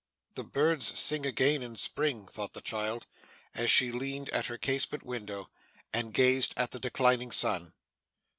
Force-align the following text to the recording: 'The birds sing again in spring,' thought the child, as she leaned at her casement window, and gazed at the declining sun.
'The 0.33 0.43
birds 0.43 0.99
sing 0.99 1.27
again 1.27 1.61
in 1.61 1.75
spring,' 1.75 2.25
thought 2.25 2.53
the 2.53 2.59
child, 2.61 3.05
as 3.53 3.69
she 3.69 3.91
leaned 3.91 4.29
at 4.29 4.47
her 4.47 4.57
casement 4.57 5.03
window, 5.03 5.51
and 5.93 6.11
gazed 6.11 6.55
at 6.57 6.71
the 6.71 6.79
declining 6.79 7.29
sun. 7.29 7.75